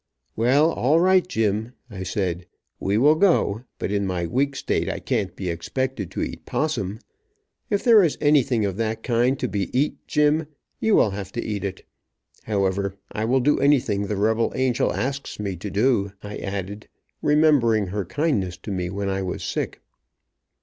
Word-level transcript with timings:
"Well, 0.35 0.71
all 0.71 0.99
right 0.99 1.27
Jim," 1.27 1.73
I 1.91 2.01
said. 2.01 2.47
"We 2.79 2.97
will 2.97 3.13
go, 3.13 3.65
but 3.77 3.91
in 3.91 4.07
my 4.07 4.25
weak 4.25 4.55
state 4.55 4.89
I 4.89 4.97
can't 4.97 5.35
be 5.35 5.47
expected 5.47 6.09
to 6.09 6.23
eat 6.23 6.43
possum. 6.47 6.97
If 7.69 7.83
there 7.83 8.01
is 8.03 8.17
anything 8.19 8.65
of 8.65 8.77
that 8.77 9.03
kind 9.03 9.37
to 9.37 9.47
be 9.47 9.69
eat, 9.79 9.97
Jim, 10.07 10.47
you 10.79 10.95
will 10.95 11.11
have 11.11 11.31
to 11.33 11.45
eat 11.45 11.63
it. 11.63 11.85
However, 12.45 12.95
I 13.11 13.25
will 13.25 13.41
do 13.41 13.59
anything 13.59 14.07
the 14.07 14.17
rebel 14.17 14.51
angel 14.55 14.91
asks 14.91 15.39
me 15.39 15.55
to 15.57 15.69
do," 15.69 16.13
I 16.23 16.37
added, 16.37 16.87
remembering 17.21 17.85
her 17.89 18.03
kindness 18.03 18.57
to 18.63 18.71
me 18.71 18.89
when 18.89 19.07
I 19.07 19.21
was 19.21 19.43
sick. 19.43 19.81